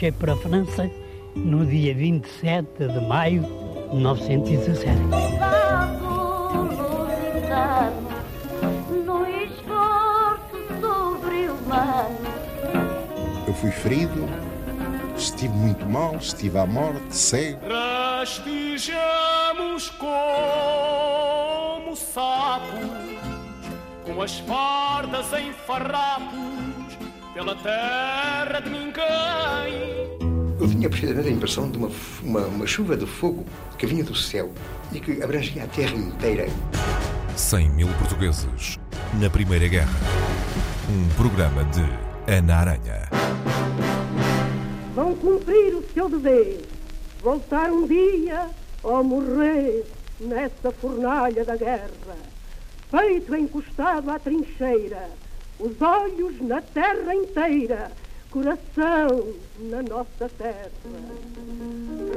[0.00, 0.90] marchei para a França
[1.36, 4.96] no dia 27 de maio de 1917.
[13.46, 14.26] Eu fui ferido,
[15.16, 17.60] estive muito mal, estive à morte, cego.
[17.68, 23.20] Rastejamos como sapos,
[24.04, 26.96] com as fardas em farrapos,
[27.34, 29.89] pela terra de ninguém.
[30.60, 31.90] Eu tinha precisamente a impressão de uma,
[32.22, 33.46] uma, uma chuva de fogo
[33.78, 34.52] que vinha do céu
[34.92, 36.46] e que abrangia a terra inteira.
[37.34, 38.78] 100 mil portugueses
[39.18, 39.98] na Primeira Guerra.
[40.90, 41.80] Um programa de
[42.30, 43.08] Ana Aranha.
[44.94, 46.60] Vão cumprir o seu dever,
[47.22, 48.50] voltar um dia
[48.82, 49.86] ou morrer
[50.20, 51.88] nessa fornalha da guerra.
[52.90, 55.08] Feito encostado à trincheira,
[55.58, 57.90] os olhos na terra inteira,
[58.30, 60.70] coração na nossa terra.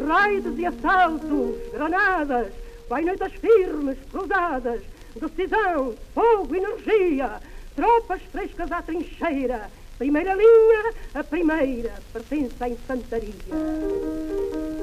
[0.07, 2.53] Raios e assaltos, granadas,
[2.87, 4.81] bainoitas firmes, cruzadas,
[5.15, 7.41] decisão, fogo, energia,
[7.75, 13.33] tropas frescas à trincheira, primeira linha, a primeira, pertence à infantaria.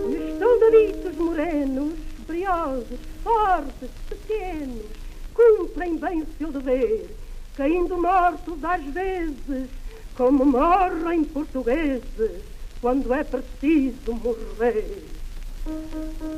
[0.08, 1.94] E soldaditos morenos,
[2.26, 4.86] briosos, fortes, pequenos,
[5.32, 7.08] cumprem bem o seu dever,
[7.56, 9.68] caindo mortos às vezes,
[10.16, 12.42] como morrem portugueses,
[12.80, 15.04] quando é preciso morrer.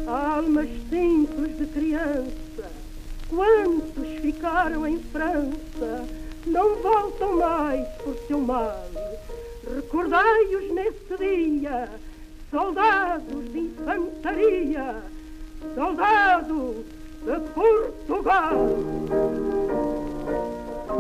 [0.06, 2.70] Almas simples de criança,
[3.28, 6.06] quantos ficaram em França,
[6.46, 8.88] não voltam mais por seu mal.
[9.74, 11.88] Recordai-os nesse dia,
[12.50, 14.96] soldados de infantaria,
[15.74, 16.76] soldados
[17.24, 18.56] de Portugal.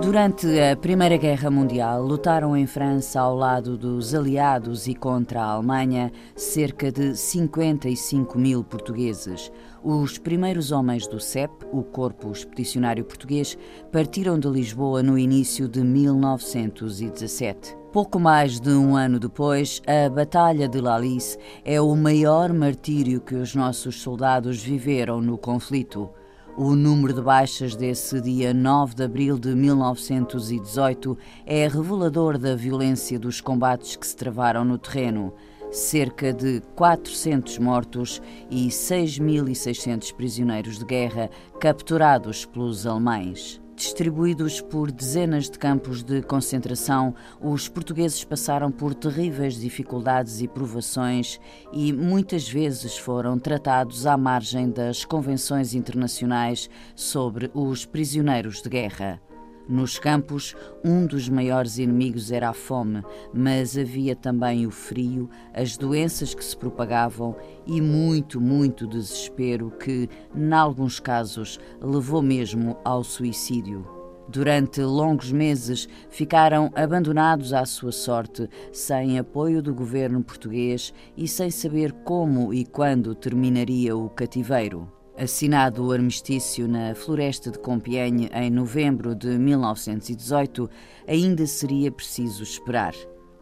[0.00, 5.52] Durante a Primeira Guerra Mundial, lutaram em França ao lado dos aliados e contra a
[5.52, 9.52] Alemanha cerca de 55 mil portugueses.
[9.82, 13.56] Os primeiros homens do CEP, o Corpo Expedicionário Português,
[13.92, 17.76] partiram de Lisboa no início de 1917.
[17.92, 23.34] Pouco mais de um ano depois, a Batalha de Lalice é o maior martírio que
[23.34, 26.10] os nossos soldados viveram no conflito.
[26.54, 33.18] O número de baixas desse dia 9 de abril de 1918 é revelador da violência
[33.18, 35.32] dos combates que se travaram no terreno.
[35.70, 38.20] Cerca de 400 mortos
[38.50, 43.61] e 6.600 prisioneiros de guerra capturados pelos alemães.
[43.82, 51.40] Distribuídos por dezenas de campos de concentração, os portugueses passaram por terríveis dificuldades e provações
[51.72, 59.20] e muitas vezes foram tratados à margem das convenções internacionais sobre os prisioneiros de guerra.
[59.68, 63.02] Nos campos, um dos maiores inimigos era a fome,
[63.32, 70.08] mas havia também o frio, as doenças que se propagavam e muito, muito desespero que,
[70.34, 73.86] em alguns casos, levou mesmo ao suicídio.
[74.28, 81.50] Durante longos meses ficaram abandonados à sua sorte, sem apoio do governo português e sem
[81.50, 85.01] saber como e quando terminaria o cativeiro.
[85.16, 90.70] Assinado o armistício na floresta de Compiègne em novembro de 1918,
[91.06, 92.94] ainda seria preciso esperar.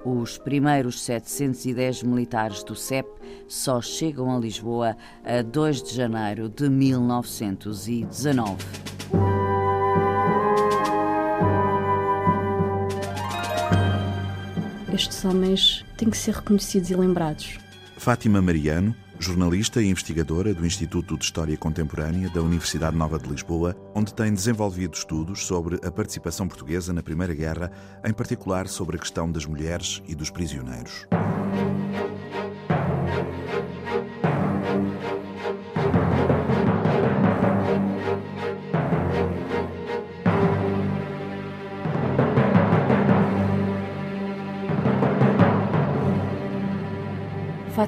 [0.05, 3.09] Os primeiros 710 militares do CEP
[3.47, 8.57] só chegam a Lisboa a 2 de janeiro de 1919.
[14.93, 17.59] Estes homens têm que ser reconhecidos e lembrados.
[17.97, 23.77] Fátima Mariano, jornalista e investigadora do Instituto de História Contemporânea da Universidade Nova de Lisboa,
[23.95, 27.71] onde tem desenvolvido estudos sobre a participação portuguesa na Primeira Guerra,
[28.03, 31.07] em particular sobre a questão das mulheres e dos prisioneiros.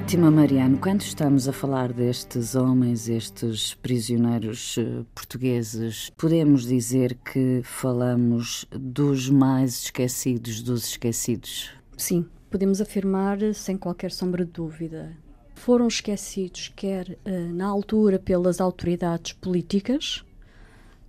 [0.03, 7.61] Fátima Mariano, quando estamos a falar destes homens, estes prisioneiros eh, portugueses, podemos dizer que
[7.63, 11.71] falamos dos mais esquecidos dos esquecidos?
[11.95, 15.15] Sim, podemos afirmar sem qualquer sombra de dúvida.
[15.55, 20.25] Foram esquecidos, quer eh, na altura pelas autoridades políticas,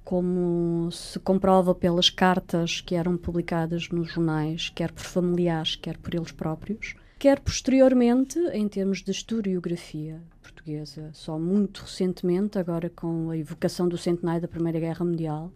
[0.05, 6.15] como se comprova pelas cartas que eram publicadas nos jornais, quer por familiares, quer por
[6.15, 11.09] eles próprios quer posteriormente em termos de historiografia portuguesa.
[11.15, 15.51] Só muito recentemente, agora com a evocação do centenário da Primeira Guerra Mundial,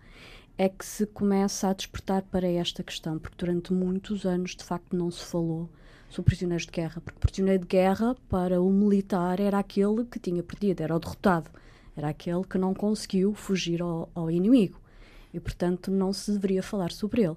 [0.56, 4.96] é que se começa a despertar para esta questão, porque durante muitos anos, de facto,
[4.96, 5.68] não se falou
[6.08, 10.42] sobre prisioneiros de guerra, porque prisioneiro de guerra para o militar era aquele que tinha
[10.42, 11.50] perdido, era o derrotado,
[11.94, 14.80] era aquele que não conseguiu fugir ao, ao inimigo
[15.34, 17.36] e, portanto, não se deveria falar sobre ele.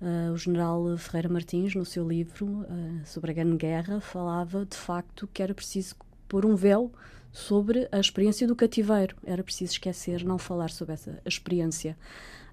[0.00, 4.76] Uh, o general Ferreira Martins, no seu livro uh, sobre a Grande Guerra, falava de
[4.76, 5.94] facto que era preciso
[6.26, 6.90] pôr um véu
[7.30, 9.14] sobre a experiência do cativeiro.
[9.24, 11.96] Era preciso esquecer, não falar sobre essa experiência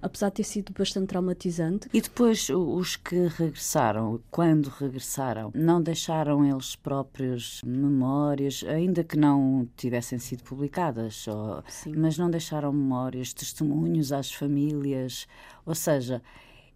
[0.02, 1.90] apesar de ter sido bastante traumatizante.
[1.94, 9.68] E depois os que regressaram, quando regressaram, não deixaram eles próprios memórias, ainda que não
[9.76, 11.64] tivessem sido publicadas, ou,
[11.96, 15.28] mas não deixaram memórias, testemunhos às famílias,
[15.66, 16.22] ou seja,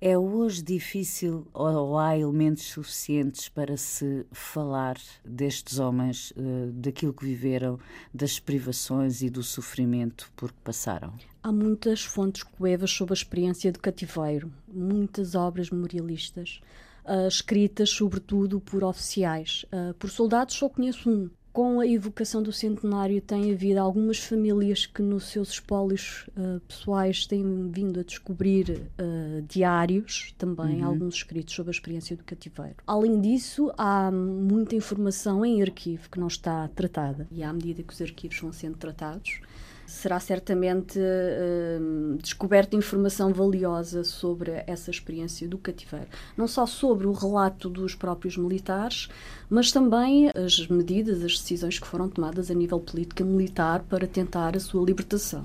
[0.01, 7.23] é hoje difícil ou há elementos suficientes para se falar destes homens, eh, daquilo que
[7.23, 7.79] viveram,
[8.11, 11.13] das privações e do sofrimento por que passaram?
[11.43, 16.61] Há muitas fontes coevas sobre a experiência de cativeiro, muitas obras memorialistas,
[17.05, 19.65] uh, escritas sobretudo por oficiais.
[19.65, 24.85] Uh, por soldados só conheço um, com a evocação do centenário, tem havido algumas famílias
[24.85, 30.87] que, nos seus espólios uh, pessoais, têm vindo a descobrir uh, diários, também uhum.
[30.87, 32.75] alguns escritos sobre a experiência do cativeiro.
[32.87, 37.93] Além disso, há muita informação em arquivo que não está tratada, e à medida que
[37.93, 39.41] os arquivos vão sendo tratados,
[39.91, 46.07] será certamente uh, descoberta informação valiosa sobre essa experiência do cativeiro.
[46.35, 49.09] Não só sobre o relato dos próprios militares,
[49.49, 54.07] mas também as medidas, as decisões que foram tomadas a nível político e militar para
[54.07, 55.41] tentar a sua libertação.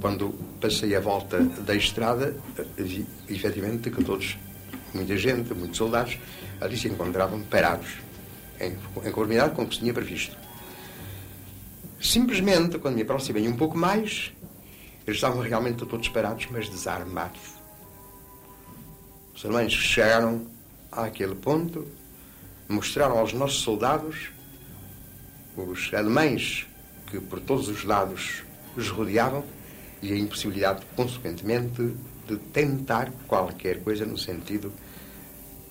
[0.00, 2.34] Quando passei a volta da estrada,
[2.76, 4.38] vi efetivamente que todos,
[4.94, 6.16] muita gente, muitos soldados,
[6.60, 7.98] ali se encontravam parados,
[8.60, 10.36] em, em conformidade com o que se tinha previsto.
[12.00, 14.32] Simplesmente, quando me aproximei um pouco mais,
[15.06, 17.40] eles estavam realmente todos parados, mas desarmados.
[19.34, 20.46] Os alemães chegaram
[20.92, 21.86] àquele ponto,
[22.68, 24.30] mostraram aos nossos soldados,
[25.56, 26.66] os alemães
[27.06, 28.44] que por todos os lados
[28.76, 29.44] os rodeavam,
[30.00, 31.94] e a impossibilidade, consequentemente,
[32.26, 34.72] de tentar qualquer coisa no sentido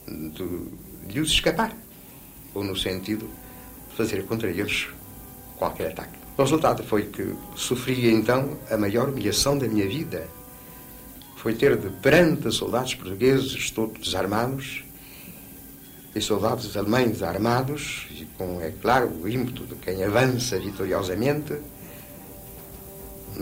[0.07, 1.75] de, os escapar,
[2.54, 3.30] ou no sentido
[3.89, 4.88] de fazer contra eles
[5.57, 6.18] qualquer ataque.
[6.38, 10.27] O resultado foi que sofri então a maior humilhação da minha vida.
[11.38, 14.83] Foi ter de, perante soldados portugueses todos desarmados
[16.15, 21.56] e soldados alemães armados, e com, é claro, o ímpeto de quem avança vitoriosamente,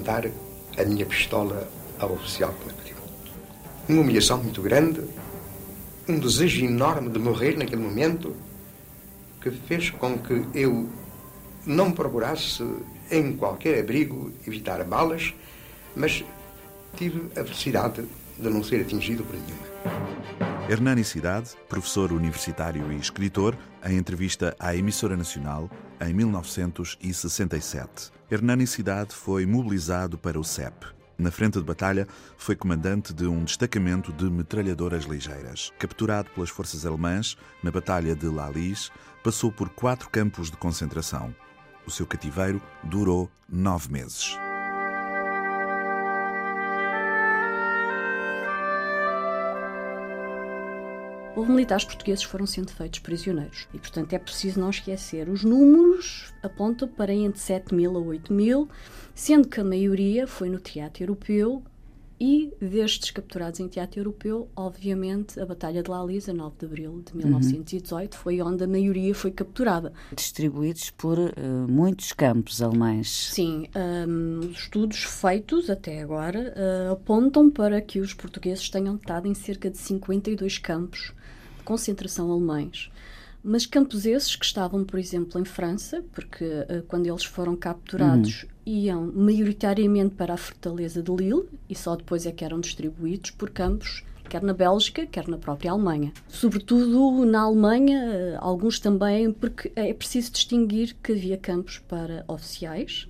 [0.03, 0.25] dar
[0.77, 1.67] a minha pistola
[1.99, 2.95] ao oficial que me pediu.
[3.87, 5.01] Uma humilhação muito grande,
[6.07, 8.35] um desejo enorme de morrer naquele momento
[9.41, 10.89] que fez com que eu
[11.65, 12.63] não procurasse
[13.11, 15.33] em qualquer abrigo evitar balas,
[15.95, 16.23] mas
[16.95, 18.05] tive a felicidade
[18.37, 19.65] de não ser atingido por nenhuma.
[20.69, 23.55] Hernani Cidade, professor universitário e escritor,
[23.85, 25.69] em entrevista à emissora nacional
[26.01, 28.11] em 1967.
[28.29, 30.87] Hernani Cidade foi mobilizado para o CEP,
[31.17, 32.07] na frente de batalha,
[32.37, 35.71] foi comandante de um destacamento de metralhadoras ligeiras.
[35.79, 38.91] Capturado pelas forças alemãs na Batalha de Lalis,
[39.23, 41.33] passou por quatro campos de concentração.
[41.85, 44.37] O seu cativeiro durou nove meses.
[51.35, 53.67] Houve militares portugueses foram sendo feitos prisioneiros.
[53.73, 55.27] E, portanto, é preciso não esquecer.
[55.27, 58.69] Os números apontam para entre 7 mil a 8 mil,
[59.13, 61.61] sendo que a maioria foi no teatro europeu
[62.19, 67.03] e destes capturados em teatro europeu, obviamente, a Batalha de La Lisa, 9 de abril
[67.05, 68.19] de 1918, uhum.
[68.21, 69.91] foi onde a maioria foi capturada.
[70.15, 71.31] Distribuídos por uh,
[71.67, 73.09] muitos campos alemães.
[73.33, 79.27] Sim, um, os estudos feitos até agora uh, apontam para que os portugueses tenham estado
[79.27, 81.13] em cerca de 52 campos
[81.65, 82.89] concentração alemães.
[83.43, 88.43] Mas campos esses que estavam, por exemplo, em França, porque uh, quando eles foram capturados
[88.43, 88.49] uhum.
[88.65, 93.51] iam maioritariamente para a fortaleza de Lille e só depois é que eram distribuídos por
[93.51, 96.11] campos quer na Bélgica, quer na própria Alemanha.
[96.27, 103.07] Sobretudo na Alemanha, uh, alguns também, porque é preciso distinguir que havia campos para oficiais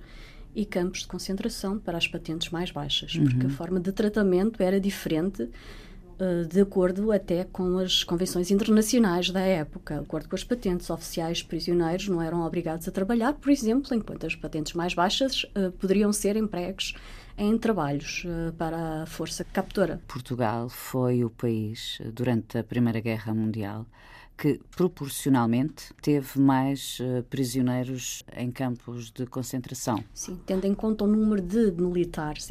[0.54, 3.24] e campos de concentração para as patentes mais baixas, uhum.
[3.24, 5.48] porque a forma de tratamento era diferente eh,
[6.48, 9.96] de acordo até com as convenções internacionais da época.
[9.96, 14.26] De acordo com as patentes oficiais, prisioneiros não eram obrigados a trabalhar, por exemplo, enquanto
[14.26, 16.94] as patentes mais baixas uh, poderiam ser empregos
[17.38, 20.00] em trabalhos uh, para a força captora.
[20.08, 23.86] Portugal foi o país, durante a Primeira Guerra Mundial,
[24.36, 30.02] que proporcionalmente teve mais uh, prisioneiros em campos de concentração.
[30.12, 32.50] Sim, tendo em conta o número de militares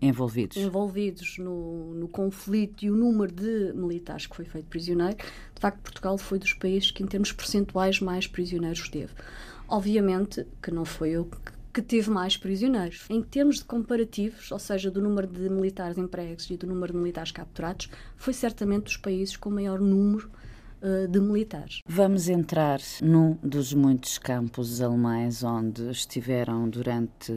[0.00, 5.60] envolvidos, envolvidos no, no conflito e o número de militares que foi feito prisioneiro, de
[5.60, 9.12] facto Portugal foi dos países que em termos percentuais mais prisioneiros teve.
[9.68, 11.28] Obviamente que não foi o
[11.72, 13.04] que teve mais prisioneiros.
[13.08, 16.98] Em termos de comparativos, ou seja, do número de militares empregos e do número de
[16.98, 20.30] militares capturados, foi certamente os países com maior número
[21.10, 21.80] de militares.
[21.86, 27.32] Vamos entrar num dos muitos campos alemães onde estiveram durante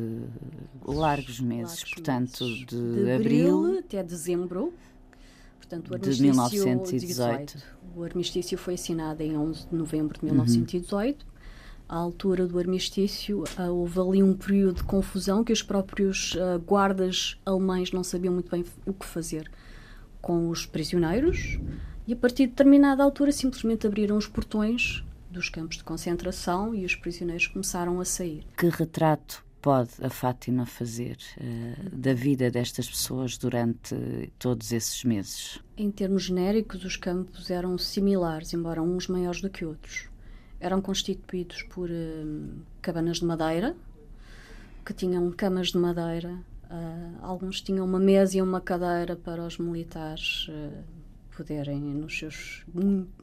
[0.86, 2.66] largos meses, largos portanto, meses.
[2.66, 4.74] De, de, abril até dezembro.
[5.58, 7.58] Portanto, de 1918.
[7.96, 11.24] O armistício foi assinado em 11 de novembro de 1918.
[11.24, 11.32] Uhum
[11.92, 16.58] à altura do armistício, uh, houve ali um período de confusão que os próprios uh,
[16.66, 19.52] guardas alemães não sabiam muito bem o que fazer
[20.22, 21.60] com os prisioneiros
[22.08, 26.86] e a partir de determinada altura simplesmente abriram os portões dos campos de concentração e
[26.86, 28.46] os prisioneiros começaram a sair.
[28.58, 33.96] Que retrato pode a Fátima fazer uh, da vida destas pessoas durante
[34.38, 35.60] todos esses meses?
[35.78, 40.12] Em termos genéricos, os campos eram similares, embora uns maiores do que outros
[40.62, 42.50] eram constituídos por uh,
[42.82, 43.76] cabanas de madeira,
[44.86, 46.38] que tinham camas de madeira.
[46.70, 50.48] Uh, alguns tinham uma mesa e uma cadeira para os militares
[51.42, 52.64] poderem, nos seus,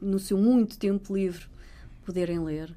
[0.01, 1.45] no seu muito tempo livre,
[2.05, 2.75] poderem ler.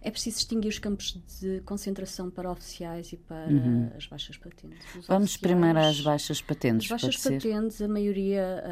[0.00, 3.90] É preciso distinguir os campos de concentração para oficiais e para uhum.
[3.96, 4.78] as baixas patentes.
[4.94, 6.92] Os Vamos primeiro às baixas patentes.
[6.92, 8.62] As baixas patentes, a maioria,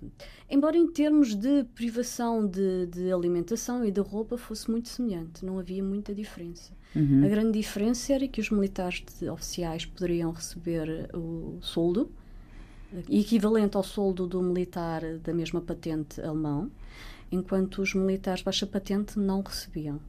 [0.00, 0.10] uh,
[0.48, 5.58] embora em termos de privação de, de, alimentação e de roupa fosse muito semelhante, não
[5.58, 6.72] havia muita diferença.
[6.94, 7.24] Uhum.
[7.24, 12.12] A grande diferença era que os militares oficiais poderiam receber o soldo,
[13.08, 16.70] equivalente ao soldo do militar da mesma patente alemão,
[17.30, 20.00] enquanto os militares baixa patente não recebiam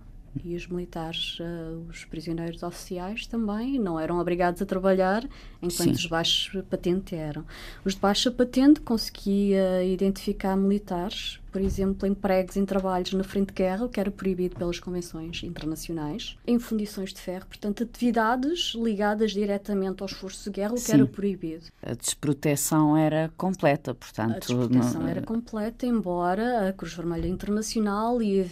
[0.44, 5.24] e os militares, uh, os prisioneiros oficiais também não eram obrigados a trabalhar,
[5.62, 5.91] enquanto Sim.
[5.91, 7.46] os baixos patente eram.
[7.84, 13.54] Os de baixa patente conseguia identificar militares por exemplo, empregos em trabalhos na frente de
[13.54, 19.32] guerra, o que era proibido pelas convenções internacionais, em fundições de ferro, portanto, atividades ligadas
[19.32, 20.94] diretamente aos esforço de guerra, o que Sim.
[20.94, 21.66] era proibido.
[21.82, 24.36] A desproteção era completa, portanto.
[24.36, 25.08] A desproteção não...
[25.08, 28.50] era completa, embora a Cruz Vermelha Internacional e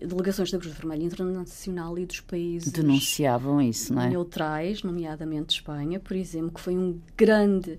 [0.00, 4.10] delegações da Cruz Vermelha Internacional e dos países denunciavam isso, não é?
[4.10, 7.78] Neutrais, nomeadamente Espanha, por exemplo, que foi um grande.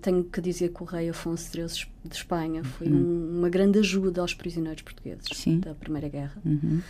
[0.00, 2.96] Tenho que dizer que o rei Afonso XIII de Espanha foi uhum.
[2.96, 5.60] um, uma grande ajuda aos prisioneiros portugueses Sim.
[5.60, 6.40] da Primeira Guerra.
[6.44, 6.80] Uhum.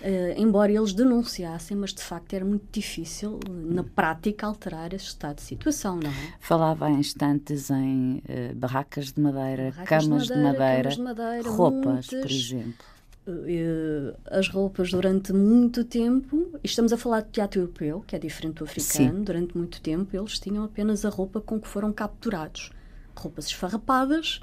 [0.00, 5.36] Uh, embora eles denunciassem, mas de facto era muito difícil, na prática, alterar esse estado
[5.36, 6.34] de situação, não é?
[6.40, 10.96] Falava há instantes em uh, barracas de madeira, barracas camas, de madeira, de madeira, camas
[10.96, 12.86] de madeira, roupas, muitas, por exemplo.
[13.28, 18.18] Uh, as roupas durante muito tempo, e estamos a falar de teatro europeu, que é
[18.18, 19.22] diferente do africano, Sim.
[19.22, 22.72] durante muito tempo eles tinham apenas a roupa com que foram capturados
[23.16, 24.40] roupas esfarrapadas,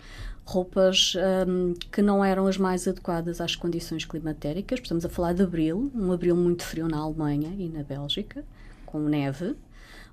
[0.50, 1.14] roupas
[1.48, 4.80] um, que não eram as mais adequadas às condições climatéricas.
[4.80, 8.44] Estamos a falar de abril, um abril muito frio na Alemanha e na Bélgica,
[8.86, 9.56] com neve.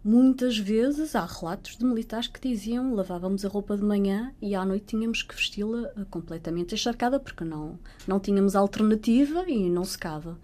[0.05, 4.65] Muitas vezes há relatos de militares que diziam lavávamos a roupa de manhã e à
[4.65, 10.39] noite tínhamos que vesti-la uh, completamente encharcada porque não, não tínhamos alternativa e não secava.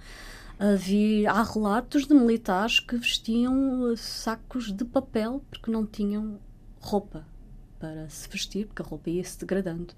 [0.58, 6.40] Havia, há relatos de militares que vestiam uh, sacos de papel porque não tinham
[6.80, 7.24] roupa
[7.82, 9.92] para se vestir, porque a roupa ia se degradando.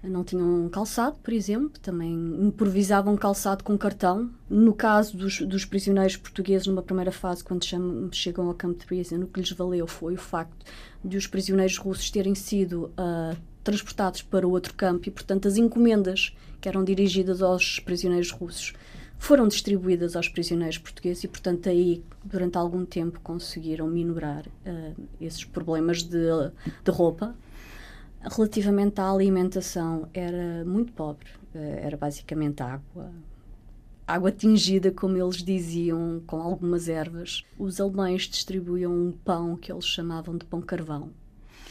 [0.00, 4.30] Não tinham calçado, por exemplo, também improvisavam calçado com cartão.
[4.48, 8.86] No caso dos, dos prisioneiros portugueses, numa primeira fase, quando chamam, chegam ao campo de
[8.86, 10.64] prisão, o que lhes valeu foi o facto
[11.04, 16.32] de os prisioneiros russos terem sido uh, transportados para outro campo e, portanto, as encomendas
[16.60, 18.74] que eram dirigidas aos prisioneiros russos
[19.18, 25.44] foram distribuídas aos prisioneiros portugueses e, portanto, aí, durante algum tempo, conseguiram minorar uh, esses
[25.44, 26.18] problemas de,
[26.84, 27.34] de roupa.
[28.20, 33.12] Relativamente à alimentação, era muito pobre, uh, era basicamente água,
[34.06, 37.44] água tingida, como eles diziam, com algumas ervas.
[37.58, 41.10] Os alemães distribuíam um pão que eles chamavam de pão carvão.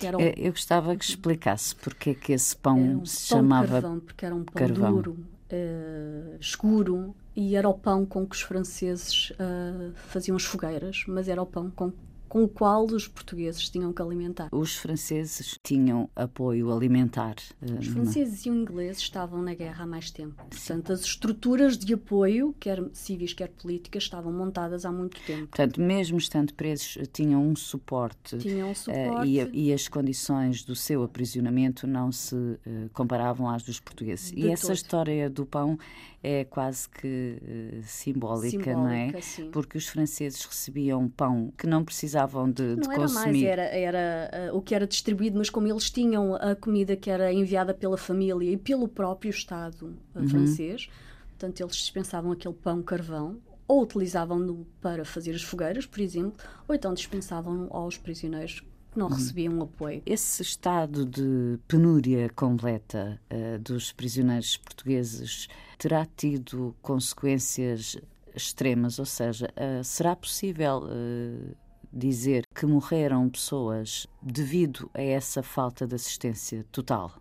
[0.03, 0.21] Um...
[0.37, 4.25] Eu gostava que explicasse porque é que esse pão um se pão chamava carvão, porque
[4.25, 4.93] era um pão carvão.
[4.93, 5.17] duro,
[5.51, 11.29] uh, escuro, e era o pão com que os franceses uh, faziam as fogueiras, mas
[11.29, 11.93] era o pão com
[12.27, 14.49] com o qual os portugueses tinham que alimentar.
[14.51, 17.35] Os franceses tinham apoio alimentar?
[17.61, 20.35] Uh, os franceses e os ingleses estavam na guerra há mais tempo.
[20.49, 25.47] Portanto, as estruturas de apoio, quer civis, quer políticas, estavam montadas há muito tempo.
[25.47, 28.37] Portanto, mesmo estando presos, tinham um suporte.
[28.37, 29.21] Tinham um suporte.
[29.21, 32.59] Uh, e, e, as condições do seu aprisionamento não se uh,
[32.93, 34.31] comparavam às dos portugueses.
[34.31, 35.77] De e essa história do pão
[36.23, 37.37] é quase que
[37.83, 39.21] simbólica, simbólica, não é?
[39.21, 39.49] Sim.
[39.51, 43.25] Porque os franceses recebiam pão que não precisavam precisavam de, de não era consumir.
[43.25, 47.09] mais, era, era uh, o que era distribuído, mas como eles tinham a comida que
[47.09, 50.27] era enviada pela família e pelo próprio Estado uh, uhum.
[50.27, 50.89] francês,
[51.29, 56.33] portanto, eles dispensavam aquele pão carvão ou utilizavam-no para fazer as fogueiras, por exemplo,
[56.67, 59.13] ou então dispensavam aos prisioneiros que não uhum.
[59.13, 60.01] recebiam apoio.
[60.05, 65.47] Esse estado de penúria completa uh, dos prisioneiros portugueses
[65.77, 67.97] terá tido consequências
[68.33, 71.66] extremas, ou seja, uh, será possível uh,
[71.97, 77.19] dizer que morreram pessoas devido a essa falta de assistência total?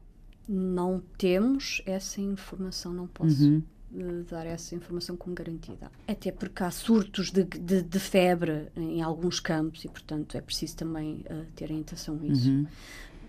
[0.49, 3.45] Não temos essa informação, não posso.
[3.45, 3.63] Uhum
[4.29, 5.91] dar essa informação como garantida.
[6.07, 10.77] Até porque há surtos de, de, de, febre em alguns campos e, portanto, é preciso
[10.77, 12.51] também uh, terem atenção a isso.
[12.51, 12.67] Uhum.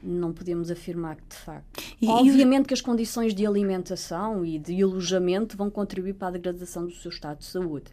[0.04, 1.84] Não podemos afirmar que, de facto.
[2.01, 2.68] E, Obviamente e...
[2.68, 7.10] que as condições de alimentação e de alojamento vão contribuir para a degradação do seu
[7.10, 7.92] estado de saúde.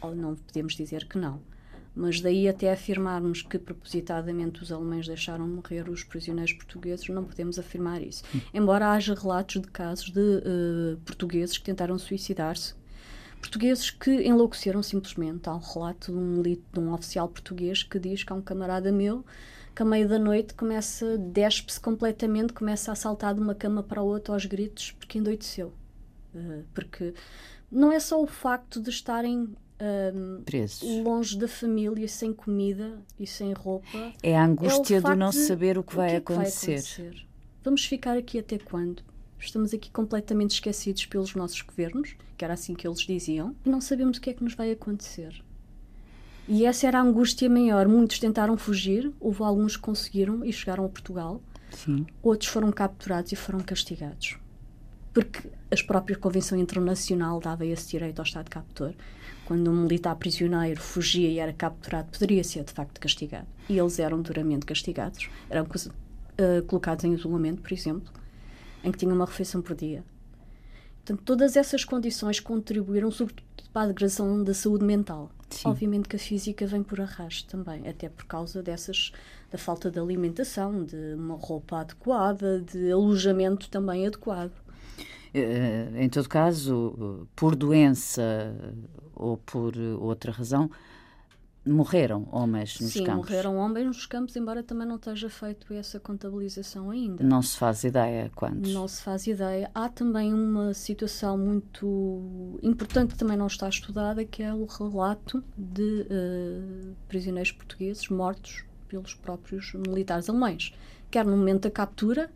[0.00, 1.40] Ou não podemos dizer que não.
[1.98, 7.58] Mas daí até afirmarmos que propositadamente os alemães deixaram morrer os prisioneiros portugueses, não podemos
[7.58, 8.22] afirmar isso.
[8.32, 8.40] Hum.
[8.54, 12.74] Embora haja relatos de casos de uh, portugueses que tentaram suicidar-se,
[13.40, 15.48] portugueses que enlouqueceram simplesmente.
[15.48, 18.92] Há um relato de um, de um oficial português que diz que há um camarada
[18.92, 19.24] meu
[19.74, 24.00] que à meia da noite começa, despe-se completamente, começa a saltar de uma cama para
[24.00, 25.72] a outra aos gritos porque endoideceu.
[26.32, 27.12] Uh, porque
[27.70, 30.82] não é só o facto de estarem um, Presos.
[31.04, 34.12] longe da família, sem comida e sem roupa.
[34.22, 36.66] É a angústia é do não saber o que, vai, o que acontecer.
[36.66, 37.26] vai acontecer.
[37.64, 39.02] Vamos ficar aqui até quando?
[39.38, 43.80] Estamos aqui completamente esquecidos pelos nossos governos, que era assim que eles diziam, e não
[43.80, 45.42] sabemos o que é que nos vai acontecer.
[46.48, 47.86] E essa era a angústia maior.
[47.86, 51.42] Muitos tentaram fugir, houve alguns que conseguiram e chegaram a Portugal.
[51.70, 52.06] Sim.
[52.22, 54.38] Outros foram capturados e foram castigados.
[55.12, 58.94] Porque a própria Convenção Internacional dava esse direito ao Estado captor
[59.48, 63.46] quando um militar prisioneiro fugia e era capturado, poderia ser de facto castigado.
[63.66, 65.30] E eles eram duramente castigados.
[65.48, 68.12] Eram uh, colocados em isolamento, por exemplo,
[68.84, 70.04] em que tinham uma refeição por dia.
[70.98, 75.30] Portanto, todas essas condições contribuíram, sobretudo, para a degradação da saúde mental.
[75.48, 75.68] Sim.
[75.68, 79.12] Obviamente que a física vem por arrasto também, até por causa dessas
[79.50, 84.52] da falta de alimentação, de uma roupa adequada, de alojamento também adequado.
[85.34, 88.54] Eh, em todo caso, por doença
[89.14, 90.70] ou por outra razão,
[91.68, 93.26] morreram homens nos Sim, campos.
[93.26, 97.22] Sim, morreram homens nos campos, embora também não esteja feito essa contabilização ainda.
[97.22, 98.72] Não se faz ideia quantos?
[98.72, 99.70] Não se faz ideia.
[99.74, 105.44] Há também uma situação muito importante que também não está estudada, que é o relato
[105.56, 110.74] de uh, prisioneiros portugueses mortos pelos próprios militares alemães,
[111.10, 112.30] quer no momento da captura,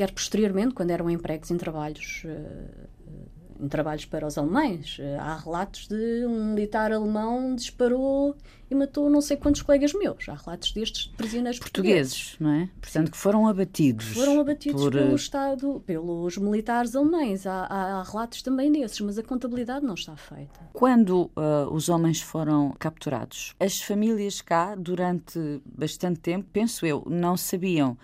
[0.00, 4.98] quer posteriormente, quando eram empregos em trabalhos, uh, em trabalhos para os alemães.
[4.98, 8.34] Uh, há relatos de um militar alemão disparou
[8.70, 10.26] e matou não sei quantos colegas meus.
[10.26, 12.70] Há relatos destes prisioneiros portugueses, portugueses não é?
[12.80, 14.06] Portanto, que foram abatidos.
[14.06, 14.92] Foram abatidos por...
[14.92, 17.46] pelo Estado, pelos militares alemães.
[17.46, 20.60] Há, há, há, relatos também desses, mas a contabilidade não está feita.
[20.72, 27.36] Quando uh, os homens foram capturados, as famílias cá, durante bastante tempo, penso eu, não
[27.36, 27.98] sabiam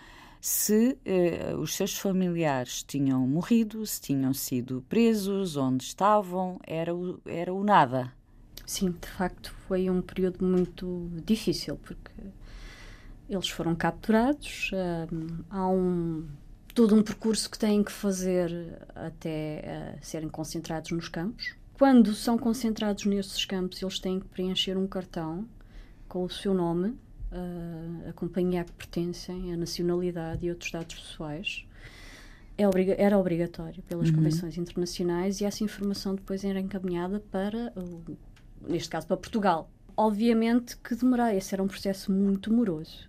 [0.46, 7.20] se eh, os seus familiares tinham morrido, se tinham sido presos, onde estavam, era o,
[7.26, 8.12] era o nada.
[8.64, 12.12] Sim, de facto foi um período muito difícil porque
[13.28, 14.70] eles foram capturados,
[15.12, 16.28] um, há um
[16.72, 21.56] todo um percurso que têm que fazer até uh, serem concentrados nos campos.
[21.74, 25.44] Quando são concentrados nesses campos, eles têm que preencher um cartão
[26.06, 26.96] com o seu nome
[27.32, 31.66] a, a companhia a que pertencem, a nacionalidade e outros dados pessoais.
[32.58, 34.16] É obriga era obrigatório pelas uhum.
[34.16, 37.72] convenções internacionais e essa informação depois era encaminhada para,
[38.66, 39.70] neste caso, para Portugal.
[39.96, 43.08] Obviamente que demorava, esse era um processo muito moroso.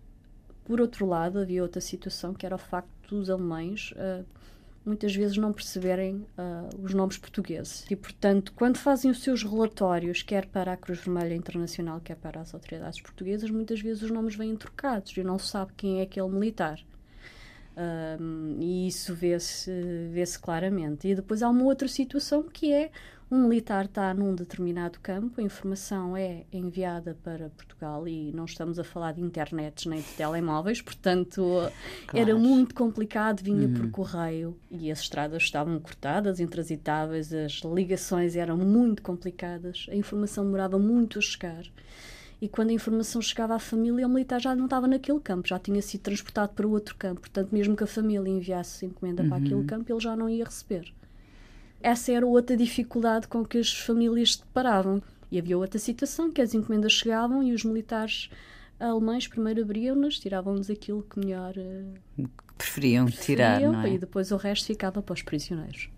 [0.65, 4.25] Por outro lado, havia outra situação que era o facto dos alemães uh,
[4.87, 7.85] muitas vezes não perceberem uh, os nomes portugueses.
[7.89, 12.39] E, portanto, quando fazem os seus relatórios, quer para a Cruz Vermelha Internacional, quer para
[12.39, 16.03] as autoridades portuguesas, muitas vezes os nomes vêm trocados e não se sabe quem é
[16.03, 16.79] aquele militar.
[18.19, 19.71] Um, e isso vê-se
[20.11, 21.07] vê, claramente.
[21.07, 22.89] E depois há uma outra situação que é
[23.29, 28.79] um militar está num determinado campo, a informação é enviada para Portugal e não estamos
[28.79, 31.43] a falar de internets nem de telemóveis, portanto
[32.07, 32.29] claro.
[32.29, 33.73] era muito complicado, vinha uhum.
[33.73, 40.45] por correio e as estradas estavam cortadas, intransitáveis, as ligações eram muito complicadas, a informação
[40.45, 41.65] demorava muito a chegar.
[42.39, 45.57] E quando a informação chegava à família, o militar já não estava naquele campo, já
[45.57, 47.21] tinha sido transportado para outro campo.
[47.21, 49.29] Portanto, mesmo que a família enviasse encomenda uhum.
[49.29, 50.93] para aquele campo, ele já não ia receber.
[51.81, 55.01] Essa era outra dificuldade com que as famílias se deparavam.
[55.31, 58.29] E havia outra situação, que as encomendas chegavam e os militares
[58.79, 63.93] alemães primeiro abriam-nas, tiravam-nos aquilo que melhor uh, preferiam, preferiam tirar, é?
[63.93, 65.89] E depois o resto ficava para os prisioneiros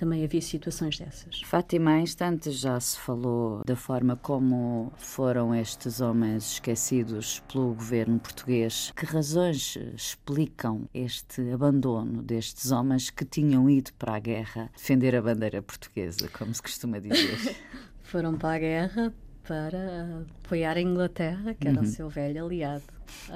[0.00, 1.42] também havia situações dessas.
[1.42, 8.18] Fátima, há instantes já se falou da forma como foram estes homens esquecidos pelo governo
[8.18, 8.90] português.
[8.96, 15.20] Que razões explicam este abandono destes homens que tinham ido para a guerra defender a
[15.20, 17.56] bandeira portuguesa, como se costuma dizer?
[18.02, 19.14] foram para a guerra
[19.46, 21.84] para apoiar a Inglaterra, que era uhum.
[21.84, 22.84] o seu velho aliado.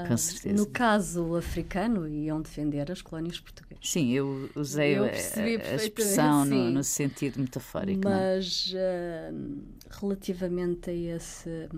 [0.07, 0.55] Com certeza.
[0.55, 3.79] No caso africano, iam defender as colónias portuguesas.
[3.83, 8.07] Sim, eu usei eu a, a, expressão no, no, sentido metafórico.
[8.09, 8.37] É?
[8.37, 9.63] Mas uh,
[10.01, 11.69] relativamente a esse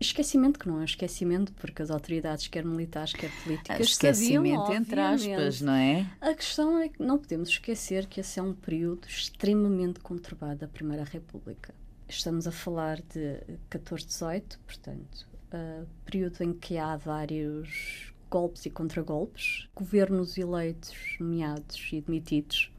[0.00, 4.74] esquecimento, que não é um esquecimento, porque as autoridades, quer militares, quer políticas, esquecimento sabiam,
[4.74, 6.06] entre aspas, não é?
[6.20, 10.68] A questão é que não podemos esquecer que esse é um período extremamente conturbado da
[10.68, 11.74] Primeira República.
[12.08, 13.40] Estamos a falar de
[13.72, 22.00] 1418, portanto, uh, período em que há vários golpes e contragolpes, governos eleitos, nomeados e
[22.00, 22.72] demitidos.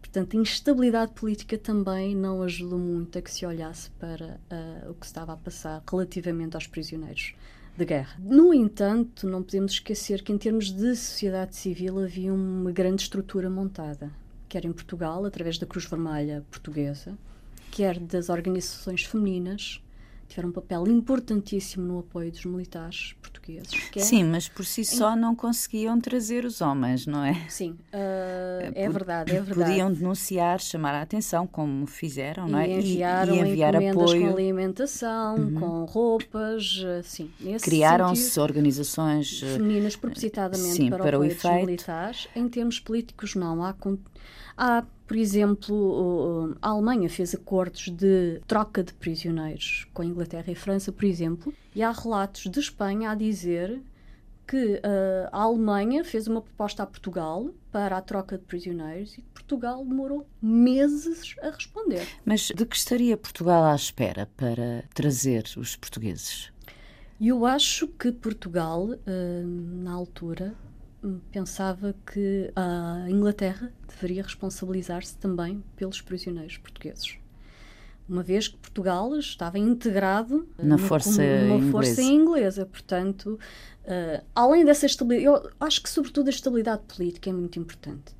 [0.00, 4.94] Portanto, a instabilidade política também não ajudou muito a que se olhasse para uh, o
[4.94, 7.34] que estava a passar relativamente aos prisioneiros
[7.76, 8.16] de guerra.
[8.18, 13.48] No entanto, não podemos esquecer que, em termos de sociedade civil, havia uma grande estrutura
[13.48, 14.10] montada,
[14.48, 17.16] quer em Portugal, através da Cruz Vermelha Portuguesa,
[17.70, 19.80] quer das organizações femininas,
[20.30, 23.72] tiveram um papel importantíssimo no apoio dos militares portugueses.
[23.96, 27.34] É Sim, mas por si só não conseguiam trazer os homens, não é?
[27.48, 29.70] Sim, uh, é verdade, é verdade.
[29.70, 32.68] Podiam denunciar, chamar a atenção, como fizeram, não é?
[32.68, 34.20] E, enviaram e, e enviar apoio.
[34.20, 35.54] com alimentação, uhum.
[35.54, 37.30] com roupas, sim.
[37.60, 41.66] Criaram-se organizações eh, femininas propositadamente sim, para, para o, o efeito.
[41.66, 42.28] militares.
[42.36, 43.64] Em termos políticos, não.
[43.64, 43.74] Há,
[44.56, 50.52] há por exemplo, a Alemanha fez acordos de troca de prisioneiros com a Inglaterra e
[50.52, 53.82] a França, por exemplo, e há relatos de Espanha a dizer
[54.46, 59.22] que uh, a Alemanha fez uma proposta a Portugal para a troca de prisioneiros e
[59.34, 62.06] Portugal demorou meses a responder.
[62.24, 66.52] Mas de que estaria Portugal à espera para trazer os portugueses?
[67.20, 69.44] Eu acho que Portugal, uh,
[69.82, 70.54] na altura,
[71.30, 77.16] pensava que a Inglaterra deveria responsabilizar-se também pelos prisioneiros portugueses.
[78.08, 81.70] Uma vez que Portugal estava integrado na força, numa inglesa.
[81.70, 83.38] força inglesa, portanto,
[83.84, 88.19] uh, além dessa estabilidade, eu acho que sobretudo a estabilidade política é muito importante.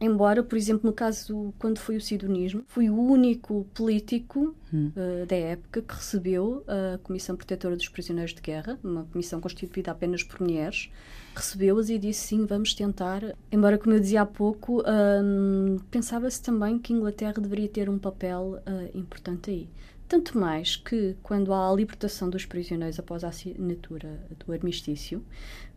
[0.00, 4.92] Embora, por exemplo, no caso quando foi o sidonismo, fui o único político hum.
[4.94, 9.90] uh, da época que recebeu a Comissão Protetora dos Prisioneiros de Guerra, uma comissão constituída
[9.90, 10.88] apenas por mulheres,
[11.34, 13.22] recebeu-as e disse sim, vamos tentar.
[13.50, 17.98] Embora, como eu dizia há pouco, um, pensava-se também que a Inglaterra deveria ter um
[17.98, 19.68] papel uh, importante aí.
[20.08, 25.22] Tanto mais que, quando há a libertação dos prisioneiros após a assinatura do armistício,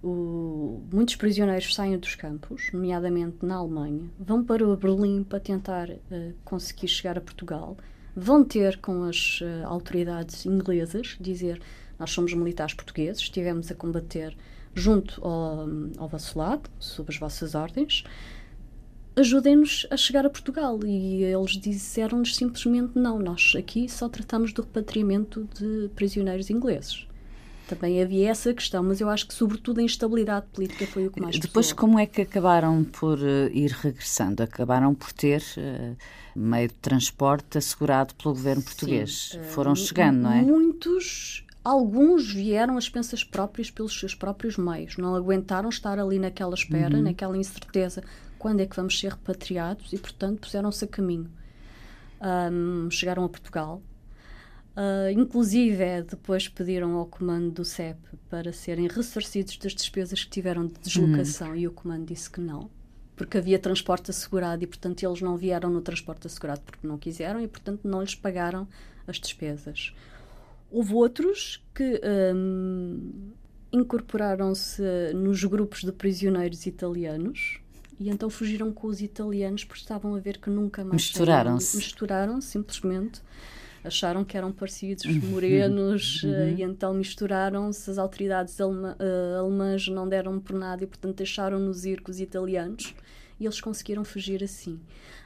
[0.01, 6.33] o, muitos prisioneiros saem dos campos, nomeadamente na Alemanha, vão para Berlim para tentar uh,
[6.45, 7.75] conseguir chegar a Portugal,
[8.15, 11.61] vão ter com as uh, autoridades inglesas, dizer
[11.99, 14.33] nós somos militares portugueses, estivemos a combater
[14.73, 15.67] junto ao,
[15.97, 18.05] ao vosso lado, sob as vossas ordens,
[19.21, 20.79] ajudem-nos a chegar a Portugal.
[20.85, 27.07] E eles disseram-nos simplesmente: não, nós aqui só tratamos do repatriamento de prisioneiros ingleses.
[27.67, 31.21] Também havia essa questão, mas eu acho que, sobretudo, a instabilidade política foi o que
[31.21, 31.77] mais Depois, pesou.
[31.77, 34.43] como é que acabaram por uh, ir regressando?
[34.43, 35.95] Acabaram por ter uh,
[36.35, 39.29] meio de transporte assegurado pelo governo português.
[39.31, 40.41] Sim, uh, Foram chegando, não é?
[40.41, 46.55] Muitos Alguns vieram as pensas próprias pelos seus próprios meios, não aguentaram estar ali naquela
[46.55, 47.03] espera, uhum.
[47.03, 48.03] naquela incerteza
[48.41, 51.29] quando é que vamos ser repatriados e, portanto, puseram-se a caminho.
[52.19, 53.83] Um, chegaram a Portugal.
[54.75, 57.99] Uh, inclusive, é, depois pediram ao comando do CEP
[58.31, 61.55] para serem ressarcidos das despesas que tiveram de deslocação uhum.
[61.55, 62.67] e o comando disse que não,
[63.15, 67.41] porque havia transporte assegurado e, portanto, eles não vieram no transporte assegurado porque não quiseram
[67.41, 68.67] e, portanto, não lhes pagaram
[69.05, 69.93] as despesas.
[70.71, 72.01] Houve outros que
[72.33, 73.33] um,
[73.71, 74.81] incorporaram-se
[75.13, 77.60] nos grupos de prisioneiros italianos
[78.01, 81.77] e então fugiram com os italianos porque estavam a ver que nunca mais misturaram-se.
[81.77, 83.21] Misturaram simplesmente.
[83.83, 85.29] Acharam que eram parecidos uhum.
[85.29, 86.33] morenos uhum.
[86.33, 87.91] Eh, e então misturaram-se.
[87.91, 92.19] As autoridades alema, uh, alemãs não deram por nada e portanto deixaram-nos ir com os
[92.19, 92.95] italianos.
[93.39, 94.79] E eles conseguiram fugir assim.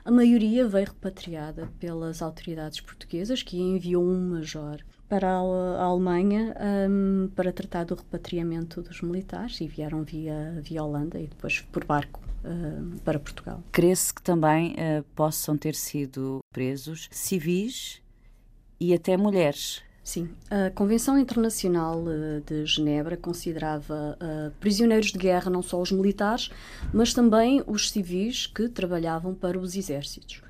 [0.04, 6.56] A maioria veio repatriada pelas autoridades portuguesas que enviou um major para a, Alemanha
[6.90, 11.86] um, para tratar do repatriamento dos militares e vieram via, via Holanda e depois por
[11.86, 13.64] barco uh, para Portugal.
[13.72, 18.02] Crê-se que também uh, possam ter sido presos civis
[18.80, 19.84] e até mulheres.
[20.04, 25.92] Sim, a Convenção Internacional eh, de Genebra considerava uh, prisioneiros de guerra não só os
[25.92, 26.52] militares,
[26.94, 30.44] mas também os civis que trabalhavam para os exércitos.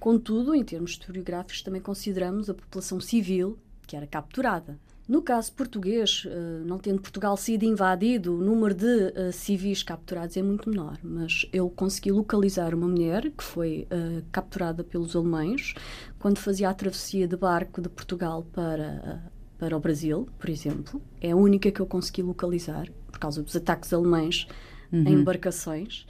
[0.00, 4.78] Contudo, em termos historiográficos, também consideramos a população civil que era capturada.
[5.08, 10.36] No caso português, eh, não tendo Portugal sido invadido, o número de uh, civis capturados
[10.36, 15.74] é muito menor, mas eu consegui localizar uma mulher que foi uh, capturada pelos alemães
[16.18, 21.00] quando fazia a travessia de barco de Portugal para, uh, para o Brasil, por exemplo.
[21.20, 24.48] É a única que eu consegui localizar, por causa dos ataques alemães
[24.92, 25.04] uhum.
[25.06, 26.04] em embarcações.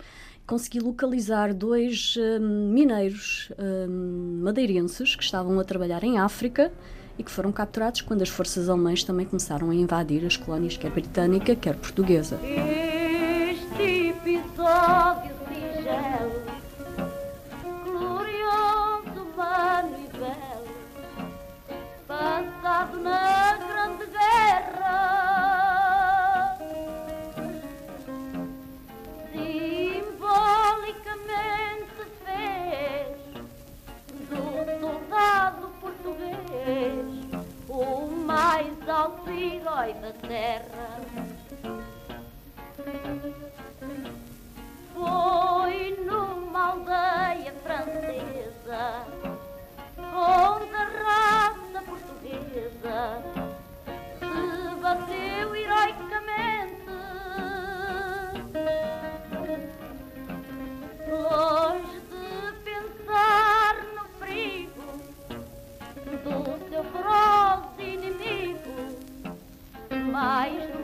[0.47, 3.51] Consegui localizar dois mineiros
[4.41, 6.73] madeirenses que estavam a trabalhar em África
[7.19, 10.91] e que foram capturados quando as forças alemãs também começaram a invadir as colónias, quer
[10.91, 12.39] britânica, quer portuguesa.
[39.77, 41.01] Herói da terra.
[44.95, 49.07] Foi numa aldeia francesa,
[49.99, 53.46] onde a raça portuguesa
[70.55, 70.76] mais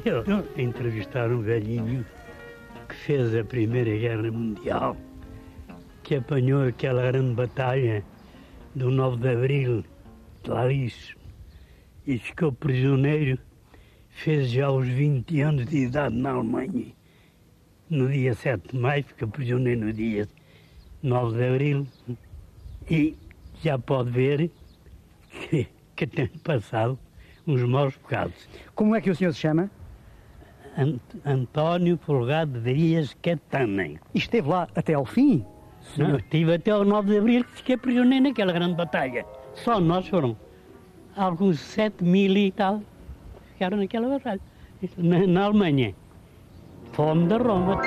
[0.00, 0.24] dia.
[0.56, 2.04] Entrevistar um velhinho
[2.88, 4.96] que fez a Primeira Guerra Mundial,
[6.02, 8.04] que apanhou aquela grande batalha
[8.74, 9.84] do 9 de Abril
[10.42, 11.14] de Laris
[12.06, 13.38] e ficou prisioneiro,
[14.08, 16.92] fez já os 20 anos de idade na Alemanha.
[17.90, 20.26] No dia 7 de maio, ficou prisioneiro no dia
[21.02, 21.86] 9 de Abril
[22.90, 23.16] e
[23.62, 24.50] já pode ver
[25.30, 26.98] que, que tem passado
[27.46, 28.48] uns maus bocados.
[28.74, 29.70] Como é que o senhor se chama?
[30.76, 33.84] Ant António Folgado Dias Catana.
[34.14, 35.44] E esteve lá até ao fim?
[35.96, 39.26] Não, estive até ao 9 de Abril, que fiquei prisioneiro naquela grande batalha.
[39.54, 40.36] Só nós foram
[41.16, 42.82] alguns 7 mil e tal
[43.52, 44.40] ficaram naquela batalha.
[44.96, 45.94] Na, na Alemanha.
[46.92, 47.80] Fome da Roma.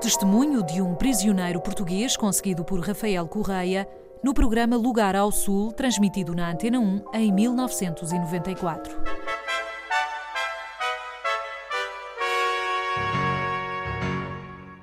[0.00, 3.88] Testemunho de um prisioneiro português conseguido por Rafael Correia
[4.22, 8.96] no programa Lugar ao Sul, transmitido na Antena 1 em 1994.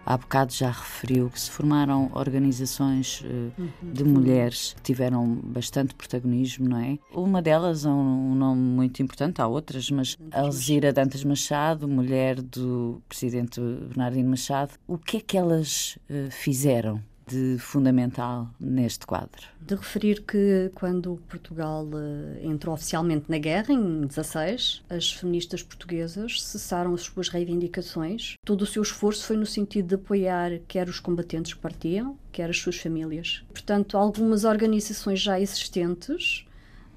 [0.10, 6.68] Há bocado já referiu que se formaram organizações uh, de mulheres que tiveram bastante protagonismo,
[6.68, 6.98] não é?
[7.14, 13.04] Uma delas é um, nome muito importante, há outras, mas Alzira Dantas Machado, mulher do
[13.08, 14.72] presidente Bernardino Machado.
[14.88, 17.00] O que é que elas uh, fizeram?
[17.30, 19.48] De fundamental neste quadro?
[19.62, 26.42] De referir que quando Portugal uh, entrou oficialmente na guerra, em 16, as feministas portuguesas
[26.42, 28.36] cessaram as suas reivindicações.
[28.44, 32.50] Todo o seu esforço foi no sentido de apoiar quer os combatentes que partiam, quer
[32.50, 33.44] as suas famílias.
[33.54, 36.46] Portanto, algumas organizações já existentes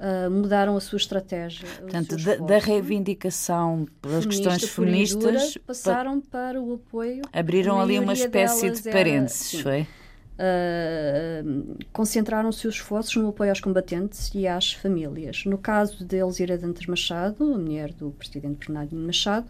[0.03, 1.68] Uh, mudaram a sua estratégia.
[1.79, 7.23] Portanto, da, da, reivindicação pelas questões feministas passaram para o apoio.
[7.33, 9.87] Abriram ali uma espécie de parênteses, era, foi?
[10.33, 15.45] Uh, concentraram os seus esforços no apoio aos combatentes e às famílias.
[15.45, 19.49] No caso de Elzira Dantas Machado, a mulher do presidente Bernardino Machado,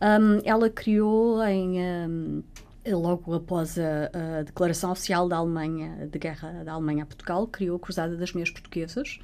[0.00, 1.80] um, ela criou em.
[1.80, 2.42] Um,
[2.86, 7.76] logo após a, a, declaração oficial da Alemanha, de guerra da Alemanha a Portugal, criou
[7.76, 9.18] a Cruzada das Mulheres Portuguesas,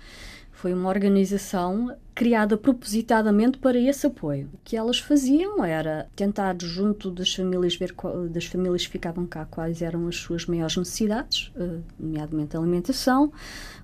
[0.54, 4.48] foi uma organização criada propositadamente para esse apoio.
[4.54, 7.92] O que elas faziam era tentar, junto das famílias, ver
[8.30, 13.32] das famílias que ficavam cá quais eram as suas maiores necessidades, eh, nomeadamente alimentação.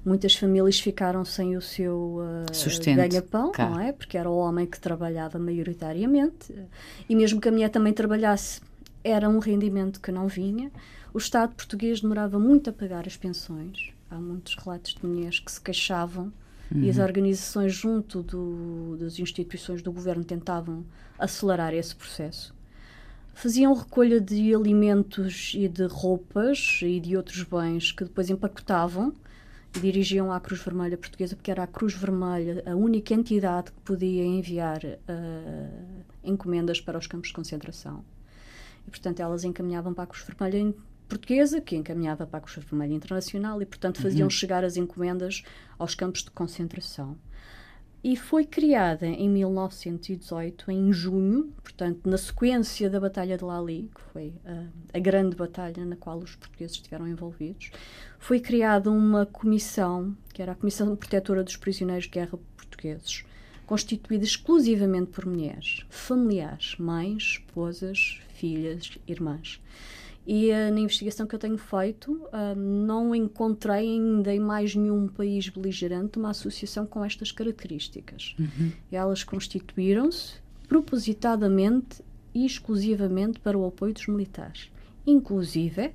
[0.05, 3.93] Muitas famílias ficaram sem o seu uh, ganha-pão, não é?
[3.93, 6.55] Porque era o homem que trabalhava maioritariamente.
[7.09, 8.61] E mesmo que a mulher também trabalhasse,
[9.03, 10.71] era um rendimento que não vinha.
[11.13, 13.93] O Estado português demorava muito a pagar as pensões.
[14.09, 16.33] Há muitos relatos de mulheres que se queixavam
[16.73, 16.83] Uhum.
[16.83, 17.05] E as uhum.
[17.05, 20.85] organizações, junto do, das instituições do governo, tentavam
[21.19, 22.55] acelerar esse processo.
[23.35, 29.15] Faziam recolha de alimentos e de roupas e de outros bens que depois empacotavam
[29.75, 33.81] e dirigiam à Cruz Vermelha Portuguesa, porque era a Cruz Vermelha a única entidade que
[33.81, 38.05] podia enviar uh, encomendas para os campos de concentração.
[38.87, 40.75] E, portanto, elas encaminhavam para a Cruz Vermelha
[41.11, 44.31] portuguesa, que encaminhava para a Cruz Vermelha Internacional e, portanto, faziam uhum.
[44.31, 45.43] chegar as encomendas
[45.79, 47.19] aos campos de concentração.
[48.03, 54.01] E foi criada em 1918, em junho, portanto, na sequência da Batalha de Lali, que
[54.13, 57.71] foi a, a grande batalha na qual os portugueses estiveram envolvidos,
[58.19, 63.23] foi criada uma comissão, que era a Comissão Protetora dos Prisioneiros de Guerra Portugueses,
[63.67, 69.61] constituída exclusivamente por mulheres, familiares, mães, esposas, filhas, irmãs.
[70.33, 75.09] E uh, na investigação que eu tenho feito, uh, não encontrei ainda em mais nenhum
[75.09, 78.37] país beligerante uma associação com estas características.
[78.39, 78.71] Uhum.
[78.93, 80.35] Elas constituíram-se
[80.69, 82.01] propositadamente
[82.33, 84.71] e exclusivamente para o apoio dos militares.
[85.05, 85.91] Inclusive,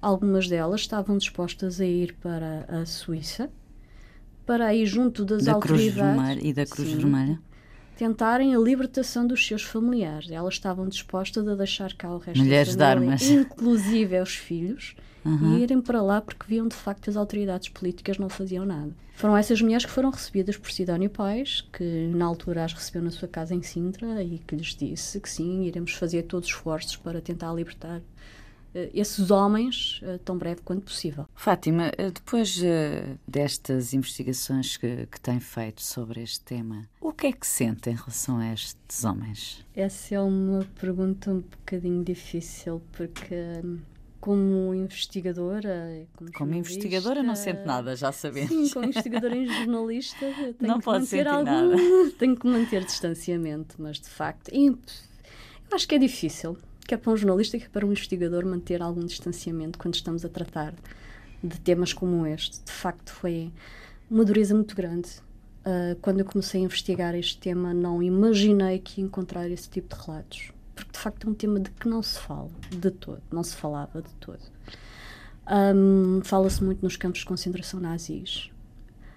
[0.00, 3.50] algumas delas estavam dispostas a ir para a Suíça,
[4.46, 5.94] para ir junto das da autoridades.
[5.94, 7.40] Cruz Vermelha e da Cruz sim, Vermelha?
[8.00, 10.30] Tentarem a libertação dos seus familiares.
[10.30, 13.46] Elas estavam dispostas a deixar cá o resto Mulheres da família, de armas.
[13.46, 15.58] inclusive os filhos, uhum.
[15.58, 18.90] e irem para lá porque viam de facto as autoridades políticas não faziam nada.
[19.12, 23.10] Foram essas mulheres que foram recebidas por Sidónio Pais, que na altura as recebeu na
[23.10, 26.96] sua casa em Sintra e que lhes disse que sim, iremos fazer todos os esforços
[26.96, 28.00] para tentar libertar
[28.94, 31.26] esses homens uh, tão breve quanto possível.
[31.34, 32.60] Fátima, eh, depois
[33.26, 37.94] destas investigações que, que tem feito sobre este tema, o que é que sente em
[37.94, 39.66] relação a estes homens?
[39.74, 43.34] Essa é uma pergunta um bocadinho difícil, porque
[44.20, 46.06] como investigadora.
[46.14, 48.50] Como, como investigadora não sente nada, já sabemos.
[48.50, 50.26] Sim, como investigadora e jornalista
[50.58, 51.76] tenho não que pode manter algum, nada.
[52.18, 54.78] tenho que manter distanciamento, mas de facto, eu
[55.72, 56.56] acho que é difícil
[56.86, 60.28] que é para um jornalista e para um investigador manter algum distanciamento quando estamos a
[60.28, 60.74] tratar
[61.42, 62.60] de temas como este.
[62.64, 63.52] De facto, foi
[64.10, 65.08] uma dureza muito grande.
[65.60, 69.94] Uh, quando eu comecei a investigar este tema, não imaginei que ia encontrar esse tipo
[69.94, 70.52] de relatos.
[70.74, 73.54] Porque, de facto, é um tema de que não se fala de todo, não se
[73.54, 74.40] falava de todo.
[75.50, 78.50] Um, Fala-se muito nos campos de concentração nazis.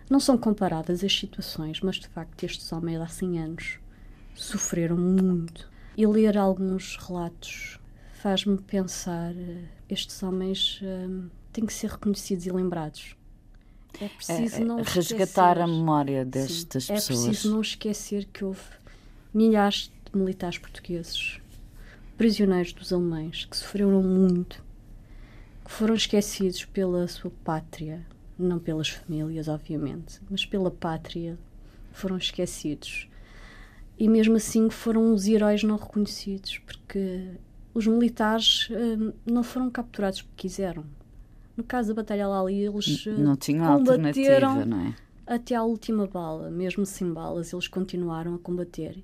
[0.09, 3.79] Não são comparadas as situações, mas, de facto, estes homens há 100 anos
[4.35, 7.79] sofreram muito e ler alguns relatos
[8.23, 13.17] faz-me pensar: eh, estes homens um, têm que ser reconhecidos e lembrados.
[13.99, 15.61] é preciso não resgatar esquecer.
[15.61, 17.19] a memória destas Sim, pessoas.
[17.19, 18.61] É preciso não esquecer que houve
[19.33, 21.39] milhares de militares portugueses,
[22.17, 24.63] prisioneiros dos alemães, que sofreram muito,
[25.65, 28.05] que foram esquecidos pela sua pátria,
[28.39, 31.37] não pelas famílias, obviamente, mas pela pátria,
[31.91, 33.07] foram esquecidos.
[33.97, 37.29] E mesmo assim foram os heróis não reconhecidos, porque
[37.73, 40.83] os militares hum, não foram capturados porque quiseram.
[41.55, 44.95] No caso da Batalha Lali, eles não tinham alternativa, não é?
[45.25, 49.03] Até à última bala, mesmo sem balas, eles continuaram a combater.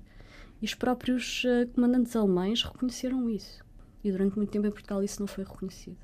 [0.60, 3.64] E os próprios uh, comandantes alemães reconheceram isso.
[4.04, 5.96] E durante muito tempo em Portugal isso não foi reconhecido.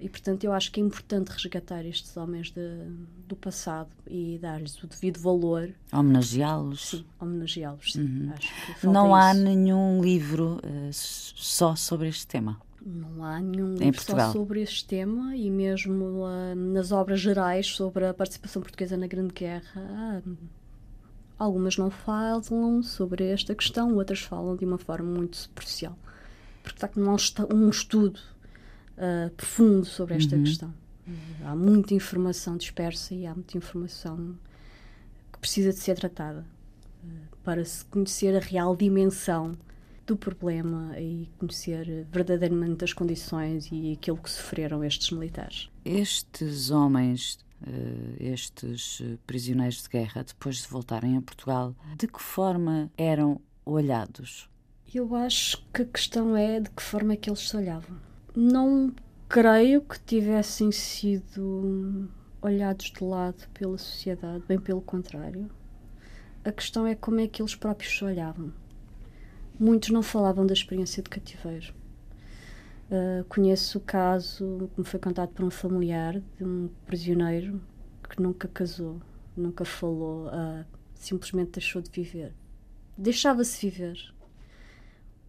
[0.00, 2.86] E portanto eu acho que é importante resgatar estes homens de,
[3.28, 5.70] do passado e dar-lhes o devido valor.
[5.92, 6.90] Homenageá-los.
[6.90, 7.94] Sim, homenageá-los.
[7.96, 8.32] Uhum.
[8.84, 9.42] Não há isso.
[9.42, 12.58] nenhum livro uh, só sobre este tema.
[12.84, 18.06] Não há nenhum livro só sobre este tema e mesmo uh, nas obras gerais sobre
[18.06, 20.36] a participação portuguesa na Grande Guerra, uh,
[21.38, 25.96] algumas não falam sobre esta questão, outras falam de uma forma muito superficial.
[26.62, 28.18] Porque está não há um estudo
[29.00, 30.44] uh, profundo sobre esta uhum.
[30.44, 30.74] questão.
[31.44, 34.38] há muita informação dispersa e há muita informação
[35.32, 36.46] que precisa de ser tratada
[37.42, 39.56] para se conhecer a real dimensão
[40.06, 45.70] do problema e conhecer verdadeiramente as condições e aquilo que sofreram estes militares.
[45.84, 52.90] Estes homens, eh, estes prisioneiros de guerra, depois de voltarem a Portugal, de que forma
[52.96, 54.48] eram olhados?
[54.92, 58.09] Eu acho que a questão é de que forma é que eles se olhavam.
[58.34, 58.92] Não
[59.28, 62.08] creio que tivessem sido
[62.40, 65.50] olhados de lado pela sociedade, bem pelo contrário.
[66.44, 68.52] A questão é como é que eles próprios se olhavam
[69.60, 71.74] muitos não falavam da experiência de cativeiro.
[72.90, 77.60] Uh, conheço o caso que me foi contado por um familiar de um prisioneiro
[78.08, 79.00] que nunca casou,
[79.36, 80.64] nunca falou, uh,
[80.94, 82.32] simplesmente deixou de viver.
[82.96, 84.14] Deixava-se viver.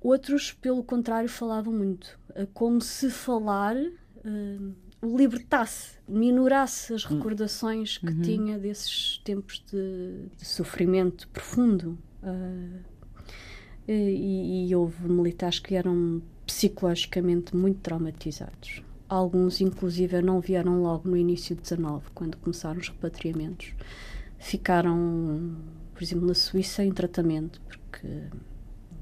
[0.02, 3.76] Outros, pelo contrário, falavam muito, uh, como se falar
[5.02, 7.16] o libertasse, minorasse as hum.
[7.16, 8.22] recordações que uhum.
[8.22, 11.98] tinha desses tempos de, de sofrimento profundo.
[12.22, 12.92] Uh,
[13.88, 18.82] e, e houve militares que eram psicologicamente muito traumatizados.
[19.10, 23.74] Alguns, inclusive, não vieram logo no início de 19, quando começaram os repatriamentos.
[24.38, 25.58] Ficaram,
[25.94, 28.08] por exemplo, na Suíça em tratamento, porque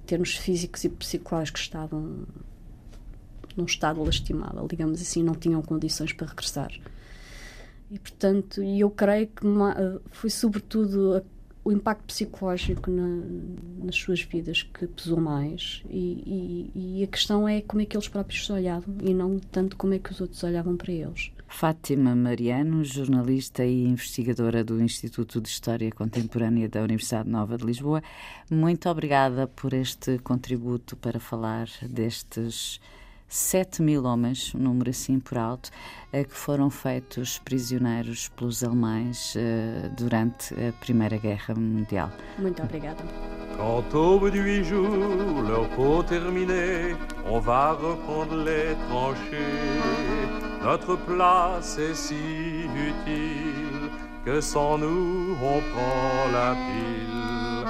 [0.09, 2.25] termos físicos e psicológicos estavam
[3.55, 6.71] num estado lastimável, digamos assim, não tinham condições para regressar.
[7.91, 9.45] E, portanto, eu creio que
[10.11, 13.21] foi sobretudo a o impacto psicológico na,
[13.83, 17.95] nas suas vidas que pesou mais e, e, e, a questão é como é que
[17.95, 21.31] eles próprios se olhavam e não tanto como é que os outros olhavam para eles.
[21.49, 28.01] Fátima Mariano, jornalista e investigadora do Instituto de História Contemporânea da Universidade Nova de Lisboa,
[28.49, 32.79] muito obrigada por este contributo para falar destes
[33.27, 35.69] 7 mil homens, um número assim por alto,
[36.13, 42.11] eh, que foram feitos prisioneiros pelos alemães eh, durante a Primeira Guerra Mundial.
[42.37, 43.03] Muito obrigada.
[43.57, 46.95] Quand au du huit jours, leur peau terminée,
[47.29, 50.48] on va reprendre les tranchées.
[50.61, 53.89] Notre place est si utile
[54.25, 57.65] que sans nous on prend la pile.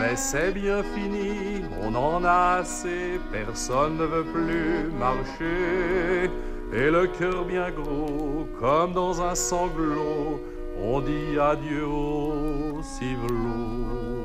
[0.00, 6.30] Mais c'est bien fini, on en a assez, personne ne veut plus marcher.
[6.72, 10.40] Et le cœur bien gros, comme dans un sanglot,
[10.82, 14.23] on dit adieu au civelot.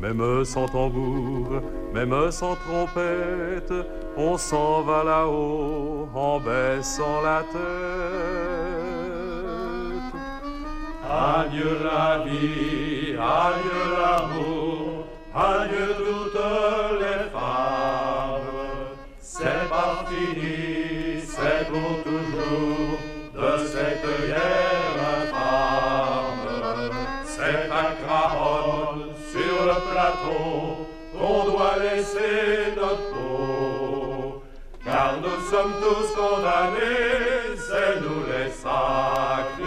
[0.00, 1.60] Même sans tambour,
[1.92, 3.74] même sans trompette,
[4.16, 7.60] on s'en va là-haut en baissant la tête.
[11.10, 14.49] Adieu la vie, adieu l'amour,
[31.78, 34.42] laisser notre peau.
[34.84, 39.60] Car nous sommes tous condamnés, c'est nous les sacrifiés.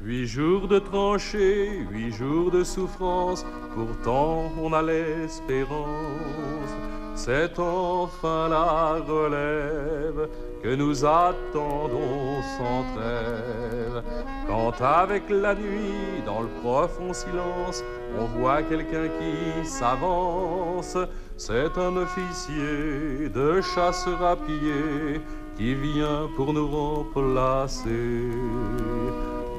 [0.00, 6.72] Huit jours de tranchées, huit jours de souffrance, pourtant on a l'espérance.
[7.14, 10.28] C'est enfin la relève
[10.62, 14.02] que nous attendons sans trêve.
[14.48, 17.84] Quand avec la nuit, dans le profond silence,
[18.18, 20.96] on voit quelqu'un qui s'avance,
[21.36, 25.20] c'est un officier de chasseur à pied
[25.56, 28.30] qui vient pour nous remplacer.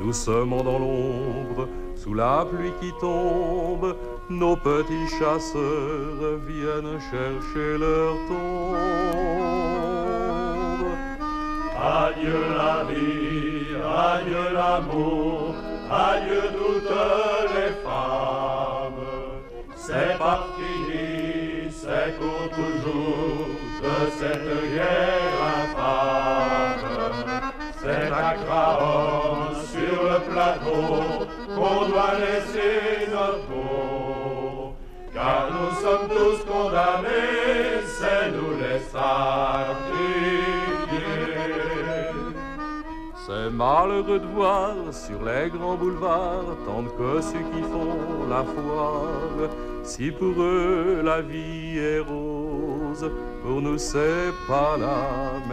[0.02, 3.96] Doucement dans l'ombre, sous la pluie qui tombe,
[4.30, 8.44] nos petits chasseurs viennent chercher leur tombe.
[11.82, 15.56] Adieu la vie, adieu l'amour,
[15.92, 16.98] adieu toutes
[17.56, 19.04] les femmes.
[19.76, 20.16] C'est
[20.58, 23.48] fini, c'est pour toujours
[23.84, 26.94] de cette guerre infâme.
[27.82, 32.73] C'est à Craon sur le plateau qu'on doit laisser
[35.84, 40.14] sommes tous condamnés, c'est nous les sacrifiés.
[43.26, 49.50] C'est malheureux de voir sur les grands boulevards tant de cossus qui font la foire.
[49.84, 53.06] Si pour eux la vie est rose,
[53.44, 55.02] pour nous c'est pas la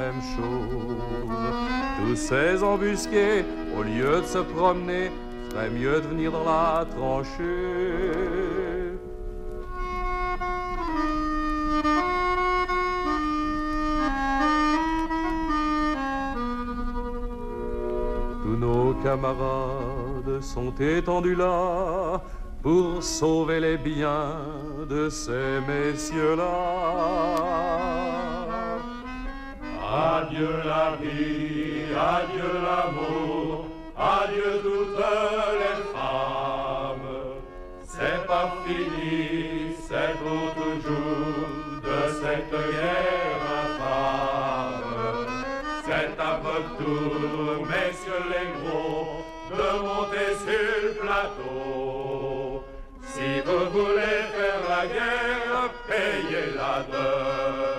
[0.00, 1.50] même chose.
[1.98, 3.44] Tous ces embusqués,
[3.76, 5.10] au lieu de se promener,
[5.50, 8.49] ferait mieux de venir dans la tranchée.
[19.10, 22.20] Camarades sont étendus là
[22.62, 24.36] pour sauver les biens
[24.88, 26.54] de ces messieurs-là.
[30.14, 31.86] Adieu la vie,
[32.16, 33.66] adieu l'amour,
[33.98, 35.04] adieu toutes
[35.62, 37.12] les femmes.
[37.92, 41.48] C'est pas fini, c'est pour toujours
[41.88, 44.60] de cette guerre infâme.
[45.90, 48.99] C'est à votre tour, messieurs les gros,
[49.50, 52.64] de monter sur le plateau.
[53.02, 57.04] Si vous voulez faire la guerre, payez-la de
[57.58, 57.69] votre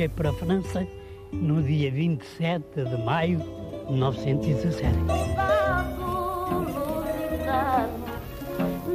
[0.00, 0.88] Marchei para a França
[1.30, 4.96] no dia 27 de maio de 1917.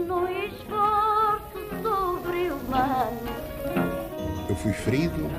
[0.07, 3.19] No esforço sobre-humano.
[4.49, 5.29] Eu fui ferido,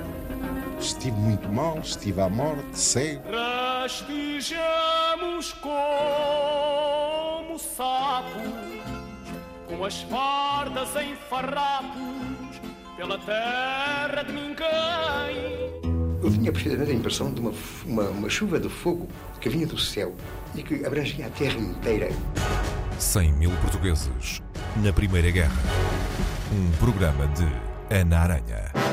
[0.79, 3.25] estive muito mal, estive à morte, cego.
[3.33, 8.31] Rastejamos como sapos,
[9.67, 12.61] com as fardas em farrapos,
[12.97, 15.55] pela terra de ninguém.
[16.27, 17.53] Eu tinha precisamente a impressão de uma,
[17.87, 19.07] uma, uma chuva de fogo
[19.41, 20.12] que vinha do céu
[20.57, 22.09] e que abrangia a terra inteira.
[22.99, 24.43] 100 mil portugueses
[24.83, 25.55] na Primeira Guerra.
[26.53, 27.47] Um programa de
[27.95, 28.86] Ana Aranha.